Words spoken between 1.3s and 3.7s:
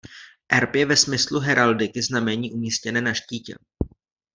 heraldiky znamení umístěné na štítě.